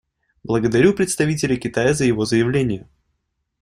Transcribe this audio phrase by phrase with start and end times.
[0.43, 2.87] Благодарю представителя Китая за его заявление.